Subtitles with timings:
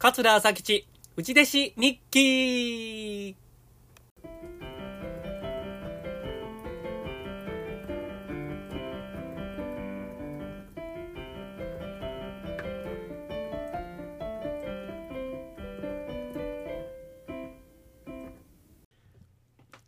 [0.00, 3.36] 桂朝吉、内弟子日記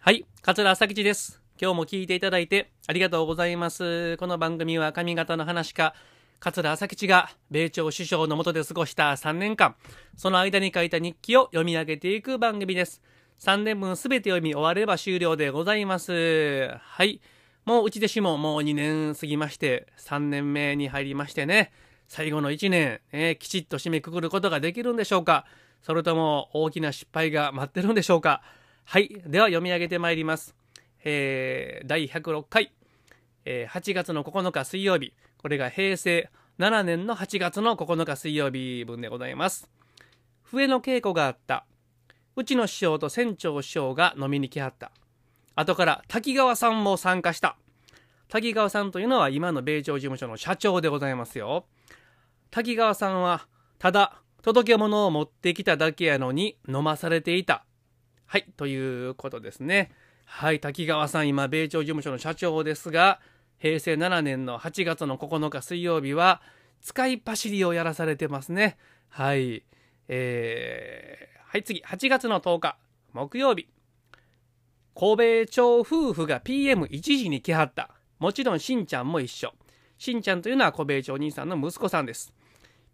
[0.00, 1.40] はい、桂朝吉です。
[1.58, 4.18] 今日も聞いていただいてありがとうございます。
[4.18, 5.94] この番組は上方の話家、
[6.40, 9.76] 桂朝吉が米朝首相の下で過ごした3年間、
[10.16, 13.02] その間に書いた日記を読み上げていく番組です。
[13.40, 16.68] 3年分すべて読み終われば終了でございます。
[16.80, 17.20] はい。
[17.64, 21.72] もううち弟子ももう2年過ぎまして、3年目に入りましてね、
[22.08, 25.46] 最後の1年、ね、きちっと締めくくることができるんでしょうか
[25.82, 28.42] それとも大きな失敗が待ってるんでしょうか
[28.84, 29.08] はい。
[29.26, 30.54] では読み上げてまいります。
[31.04, 32.72] えー第106回、
[33.44, 35.14] えー8月の9日水曜日。
[35.44, 39.68] これが平成7年の8月の9日水曜日分でございます。
[40.42, 41.66] 笛の稽古があった。
[42.34, 44.90] うちの師匠と船長師匠が飲みに来はった。
[45.54, 47.58] 後から滝川さんも参加した。
[48.30, 51.66] 滝川さんというのは今の米朝事務所の社長でございますよ。
[52.50, 53.46] 滝川さんは
[53.78, 57.66] ただ届け物を持ってきただけやのに飲まされていた。
[58.24, 59.90] はい、ということですね。
[60.24, 63.20] はい、滝川さん、今、米朝事務所の社長ですが、
[63.64, 66.42] 平成7年の8月の9日水曜日は、
[66.82, 68.76] 使い走りをやらされてますね。
[69.08, 69.64] はい。
[70.06, 72.76] えー、はい、次、8月の10日、
[73.14, 73.70] 木曜日。
[74.94, 77.88] 神戸町夫婦が PM1 時に来はった。
[78.18, 79.54] もちろん、しんちゃんも一緒。
[79.96, 82.34] しんちゃんというのは神戸町兄さんの息子さんです。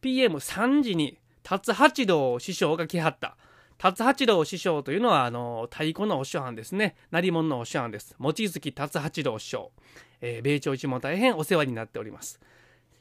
[0.03, 3.37] PM3 時に、達八郎師匠が来はった。
[3.77, 9.73] 達八郎師匠というのはあの太鼓のお師匠ですね鳴り物のお師匠です望月達八郎師匠、
[10.21, 12.41] えー米朝一も大変お世話になっております。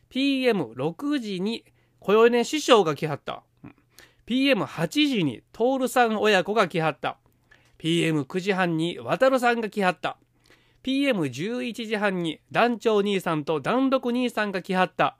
[0.09, 1.63] PM6 時に
[1.99, 3.43] 小米師匠が来はった。
[4.25, 7.17] PM8 時に徹さん親子が来はった。
[7.79, 10.17] PM9 時半に渡さんが来はった。
[10.83, 15.17] PM11 時半に団長兄さんと団六兄さんが来はった。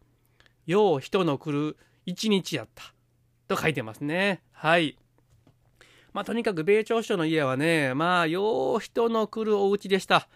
[0.66, 2.94] よう人の来る一日やった。
[3.48, 4.42] と書いてますね。
[4.52, 4.98] はい。
[6.14, 10.28] まあ、とにかく米朝首相の家はね、まあ、よう人の来るお家でした。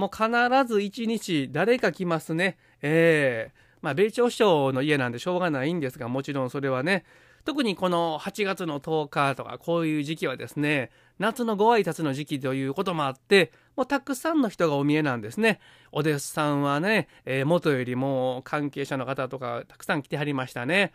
[0.00, 2.56] もう必ず一日誰か来ますね。
[2.80, 7.04] ええまあ、米朝首相の家なんでしょうがないんですが、もちろんそれはね、
[7.44, 15.60] 特にこの8月の10日とかこういう時期はですね、夏のご挨拶の時期ということもあって、もうたくさんの人がお見えなんですね。
[15.92, 20.94] お弟子さんはね、えー元よりも関係者の方とかたくさん来てはりましたね。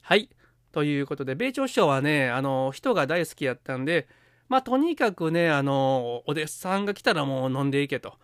[0.00, 0.28] はい。
[0.70, 4.06] ということで、米朝首相はね、あの、人が大好きやったんで、
[4.48, 8.14] まあ、とにかくね、あの、お弟子さんが来たらもう飲んでいけと。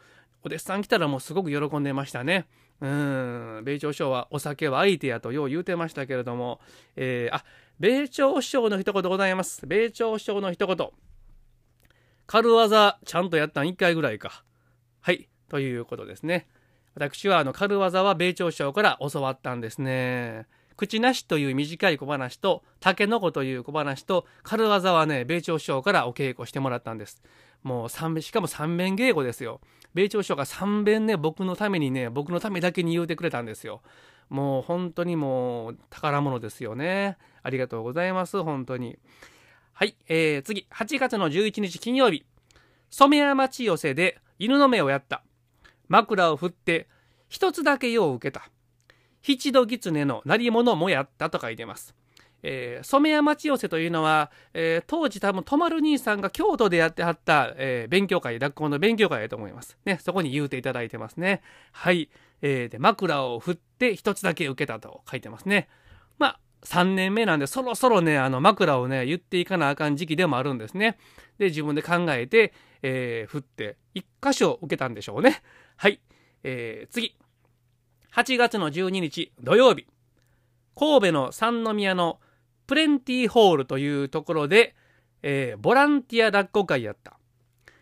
[0.42, 2.46] お弟子さん来たらもうすごく喜んでましたね。
[2.80, 6.60] うん、米朝首相はお酒は相手やとよう言うてましたけれども、
[6.96, 7.44] えーあ、
[7.78, 9.66] 米朝首相の一言ございます。
[9.66, 10.88] 米朝首相の一言。
[12.26, 14.44] 軽技ちゃんとやったん1回ぐらいか。
[15.00, 16.46] はい、ということですね。
[16.94, 20.46] 私はあの軽技は米朝首相から教わったんですね。
[20.80, 27.22] 口なしという短い小話と、竹の子という小話と、軽技はね、米朝首相からお稽古してもらったんです。
[27.62, 29.60] もう三、しかも三遍稽古ですよ。
[29.92, 33.82] 米朝首相が三遍ね、僕のためにね、僕のためだけに言うてくれたんですよ。
[34.30, 37.18] もう本当にもう宝物ですよね。
[37.42, 38.98] ありがとうございます、本当に。
[39.74, 42.24] はい、えー、次、8月の11日金曜日。
[42.88, 45.22] 染谷町寄せで犬の目をやった。
[45.88, 46.88] 枕を振って、
[47.28, 48.50] 一つだけ用を受けた。
[49.22, 51.94] 七度狐の鳴り物もやったと書いてます。
[52.42, 59.76] えー染谷町寄せというのは、えー当時多分泊まる兄さんが京都でやってはった、えー勉強会学校の勉強会だと思います。
[59.84, 61.42] ねそこに言うていただいてますね。
[61.72, 62.08] はい、
[62.42, 65.68] えーで枕を振って一つだけ受けたと書いてますね。
[66.18, 70.98] まあ3年目なんでそろそろねあの枕をね言っていかなあかん時期でもあるんですね。
[71.38, 72.52] で自分で考えて、
[72.82, 75.42] えー振って1箇所受けたんでしょうね。
[75.76, 76.00] はい、
[76.42, 77.16] えー次。
[78.14, 79.86] 8月の12日土曜日
[80.74, 82.18] 神戸の三宮の
[82.66, 84.74] プレンティーホールというところで、
[85.22, 87.18] えーボランティア抱っこ会やった。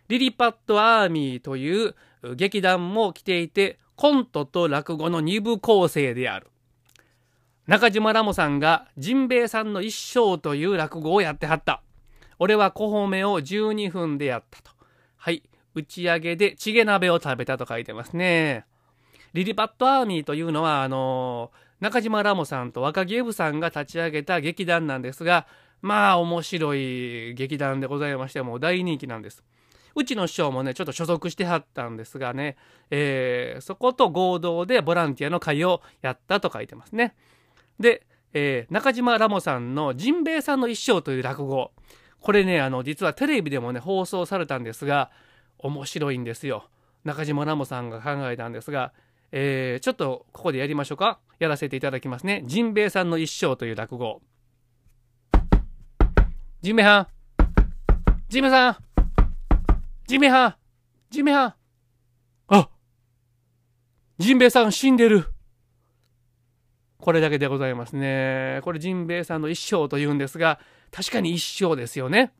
[0.08, 1.94] リリパットアーミーという
[2.34, 6.48] 劇団も来ていて、コントと落語の二部構成である。
[7.66, 11.82] 中島ラモさんがジンベエさんの一生という落語をやってはった。
[12.38, 14.70] 俺は小褒めを12分でやったと。
[15.16, 15.42] はい。
[15.74, 18.64] 打ち上げでチゲ鍋を食べたと書いてますね。
[19.32, 25.46] リリパットアーミーというのは、あの中島ラモさんと若木エブさんが立ち上げた劇団なんですが、
[25.80, 29.44] まあ面白い劇団でございまして、もう大人気なんです。
[29.94, 32.56] うちの師匠もね、ちょっと所属してはったんですがね、
[32.90, 37.14] えーそこと合同でボランティアの会をやったと書いてますね。
[37.78, 41.72] で、えー、中島ラモさんの「ジンベエさんの一生」という落語
[42.20, 45.10] これねあの実はテレビでもね放送されたんですが
[45.58, 46.64] 面白いんですよ
[47.04, 48.92] 中島ラモさんが考えたんですが、
[49.32, 51.20] えー、ちょっとここでやりましょうか。
[51.38, 52.42] やらせていただきますね。
[52.46, 54.22] ジンベエさんの一生という落語。
[56.62, 57.06] ジンベエはん。
[58.28, 58.76] ジンベエさん。
[60.06, 60.54] ジンベエはん。
[61.10, 61.54] ジンベエはん。
[62.48, 62.68] あ
[64.18, 65.26] ジンベエさん死んでる。
[67.00, 68.60] これだけでございますね。
[68.64, 70.58] これジンベエさんの一生というんですが、
[70.90, 72.32] 確かに一生ですよね。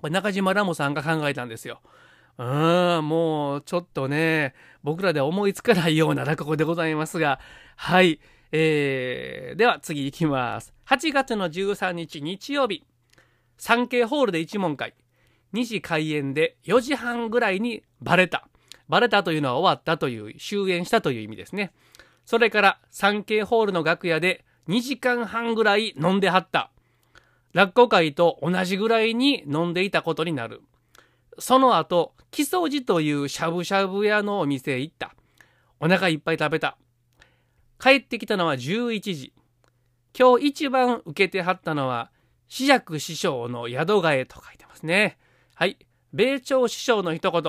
[0.00, 1.80] これ中島ラモさんが考えたんですよ。
[2.42, 7.38] うん、もうちょっとね、僕らで思いつかないような落語でございますが、
[7.76, 8.20] はい。
[8.50, 10.74] えー、では次行きます。
[10.86, 12.84] 8月の13日日曜日、
[13.56, 14.94] 産経ホールで一問会。
[15.54, 18.48] 2時開演で4時半ぐらいにバレた。
[18.88, 21.72] バレたというのは終わったという、終演したという意味ですね。
[22.24, 26.72] それから産経ホールの楽屋で2時間半ぐらい飲んではった。
[27.52, 30.62] 落語会と同じぐらいに飲んでいたことになる。
[31.38, 35.14] その後、木曽路というしゃぶしゃぶ屋のお店へ行った。
[35.80, 36.76] お腹いっぱい食べた。
[37.80, 39.32] 帰ってきたのは11時。
[40.18, 42.10] 今日一番受けてはったのは、
[42.48, 45.18] 紫尺師匠の宿替えと書いてますね。
[45.54, 45.78] はい。
[46.12, 47.42] 米朝師匠の一言。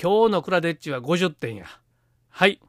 [0.00, 1.66] 今日のクラデッチは50点や。
[2.28, 2.60] はい。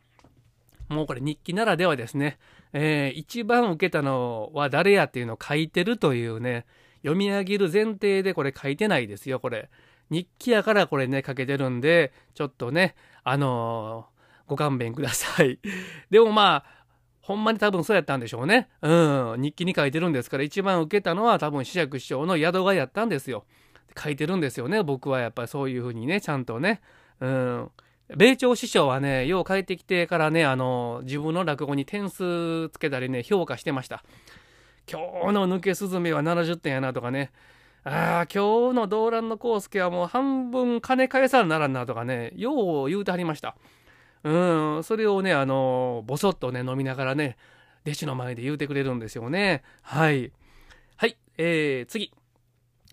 [0.89, 2.37] もうこれ日記ならではですね。
[2.73, 6.65] えー、一番受けたのは誰やっていうのを書いてるというね、
[7.01, 9.69] 読み上げる前提でこれ書いてないですよ、これ。
[10.09, 15.59] 日記やからこれね、書けてるんで、ちょっとね、あのー、ご勘弁ください。
[16.09, 16.79] でもまあ、
[17.21, 18.69] ほんまに多分そうやったんでしょうね。
[18.81, 19.41] うん。
[19.41, 23.45] 日記に書いてるんですから、一番受けたのは多分、四尺師匠の宿がやったんですよ。
[23.95, 24.81] 書いてるんですよね。
[24.81, 26.81] 僕はやっぱりそういうふうにね、ちゃんとね。
[27.19, 27.71] うん。
[28.17, 34.03] 米朝師匠はね、よう帰ってきてからね、あの、自分の落語に点数つけたりね、評価してました。
[34.91, 37.31] 今日の抜けスズメは70点やなとかね、
[37.91, 43.55] ああ、今日の動乱の康介はもう半分金返さならんなとかね、よう言うてはりました。
[44.23, 47.35] うん、それをね、あの、ぼそっとね、飲みながらね、
[47.87, 49.63] 弟子の前で言うてくれるんですよね。
[49.81, 50.31] はい。
[50.97, 52.13] はい、えー、次。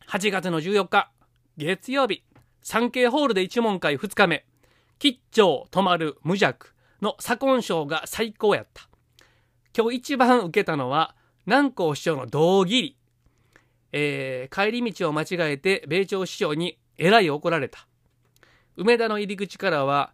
[0.09, 1.11] 8月の14日、
[1.59, 2.23] 月曜日、
[2.63, 4.47] 産経ホールで一問会2日目。
[4.99, 6.73] 吉兆止まる無弱
[7.03, 8.89] の左近賞が最高やった。
[9.77, 11.15] 今日一番受けたのは
[11.45, 12.97] 南光師匠の胴切り。
[13.93, 17.87] えー、帰り道を間違えて米朝師匠にえらい怒られた。
[18.77, 20.13] 梅田の入り口からは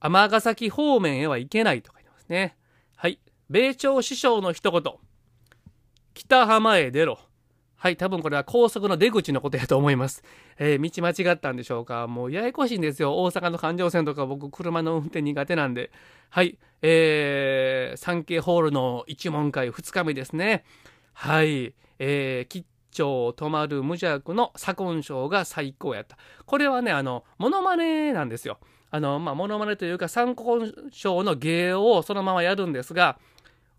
[0.00, 2.56] 尼崎方面へは行けないと書いますね。
[2.96, 3.18] はい。
[3.50, 4.82] 米朝師匠の一言。
[6.14, 7.18] 北浜へ出ろ。
[7.76, 10.22] はい、多分これは高速の出口のことやと思います。
[10.58, 12.06] えー、道間違ったんでしょうか。
[12.06, 13.22] もうややこしいんですよ。
[13.22, 15.90] 大阪の環状線とか僕車の運転苦手なんで。
[16.30, 20.64] はい、えー、産経ホールの一問会2日目ですね。
[21.12, 26.16] はい、えー、吉兆止まる無弱の左近賞が最高やった。
[26.46, 28.58] これはね、あの、モノマネなんですよ。
[28.90, 30.34] あの、まあ、モノマネというか、三根
[30.92, 33.18] 賞の芸をそのままやるんですが、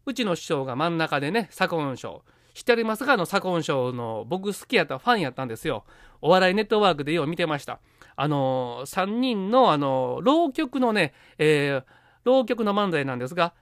[0.05, 2.21] うちの師匠が真ん中でね、左近賞。
[2.53, 3.13] 知ってありますか？
[3.13, 5.85] あの、左近賞の僕好きやったファンやったんですよ。
[6.21, 7.79] お笑いネットワークでよう見てました。
[8.15, 11.83] あの、3人のあの、浪曲のね、えー、
[12.23, 13.53] 浪曲の漫才なんですが、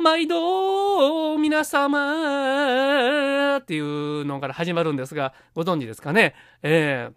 [0.00, 3.56] 毎度皆様。
[3.58, 6.34] っていうのから始まるんですが、ご存知ですかね？
[6.62, 7.10] え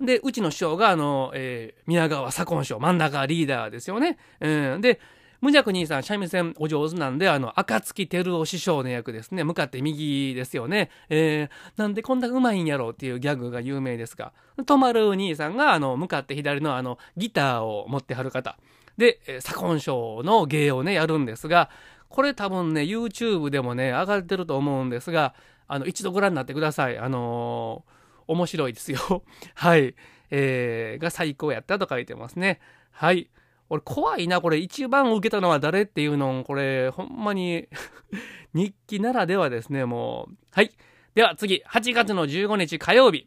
[0.00, 4.18] ー、で、うちの師匠が、あの、えー、宮川左近賞、真ん中リーダーですよね？
[4.40, 5.00] うん、で、
[5.40, 9.44] 無弱兄さん三味線お上手なんであの暁照夫師匠の役ですね。
[9.44, 18.56] 向かって右ですよね、えー、なんでこんなうまいんやろうっていうギャグが有名ですが止まる兄さんがあの向かって左のあのギターを持ってはる方。
[18.96, 21.70] で左近賞の芸をねやるんですが
[22.08, 25.34] これ多分ね YouTube でもね上がってると思うんですが
[25.66, 29.24] あの一度ご覧になってくださいあのー、面白いですよ
[29.54, 29.94] はい
[30.30, 32.60] えー、が最高やったと書いてますね
[32.90, 33.28] はい
[33.70, 37.68] 俺怖いな、これ一番受けたのは誰っていうのを、これほんまに
[38.52, 40.36] 日記ならではですね、もう。
[40.52, 40.70] はい。
[41.14, 43.26] では次、8月の15日火曜日。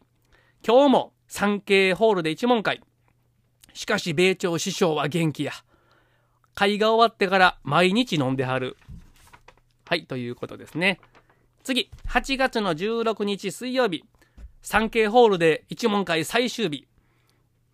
[0.66, 2.80] 今日も産経ホールで一問会。
[3.74, 5.52] しかし米朝師匠は元気や。
[6.54, 8.76] 会が終わってから毎日飲んではる。
[9.86, 11.00] はい、ということですね。
[11.62, 14.04] 次、8月の16日水曜日。
[14.62, 16.86] 産経ホールで一問会最終日。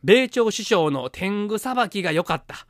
[0.03, 2.67] 米朝師匠の天狗さばきが良かった。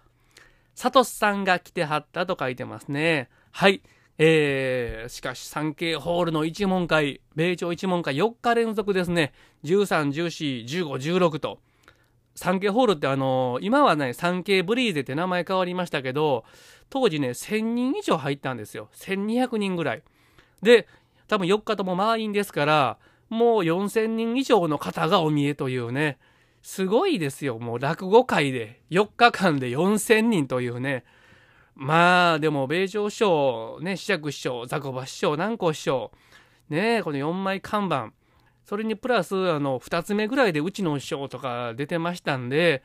[0.75, 3.28] サトスさんが来てはったと書いてますね。
[3.50, 3.83] はい。
[4.19, 9.33] えー、しかし産経ホールの一問会、米朝一問会4日連続ですね。
[9.64, 11.59] 13、14、15、16と。
[12.35, 16.45] 産経ホールってあの、今はね、産経ブリーゼって名前変わりましたけど、
[16.91, 18.88] 当時ね、1000人以上入ったんですよ。
[18.95, 20.03] 1200人ぐらい。
[20.64, 20.88] で
[21.29, 22.99] 多分4日とも満員ですから
[23.29, 26.19] もう4,000人以上の方がお見えというね
[26.62, 31.05] すごいですよもう落語会で4日間で4,000人というね
[31.76, 36.11] まあでも米朝師匠ね紫尺師匠ザコバ師匠南光師匠
[36.69, 38.12] ねこの4枚看板
[38.64, 42.83] それにプラスあの2つ目ぐらいでうちの師匠とか出てましたんで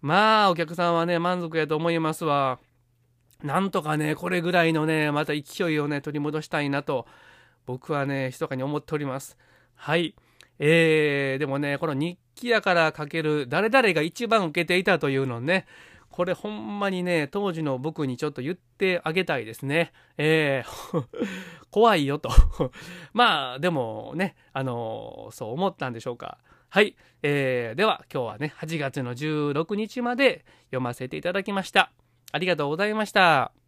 [0.00, 2.58] まあお客さんはね満足やと思いますわ。
[3.42, 7.06] なんとかねこれぐらいのねまた勢いをね取り戻したいなと
[7.66, 9.36] 僕はね密かに思っております。
[9.74, 10.14] はい。
[10.58, 15.66] えー、でもねこの日記やから書ける誰々が一番受けていたというのね
[16.10, 19.92] これほんまにね、当時の僕にちょっと言ってあげたいですね。
[20.18, 21.06] えー、
[21.70, 22.30] 怖いよと
[23.14, 26.38] まあ、でもね、あのー、そう思ったんでしょうか。
[26.68, 26.96] はい。
[27.22, 31.92] えー、では今日はね、8月の16日まで読ませていただきました。
[32.32, 33.59] ありがとうございました。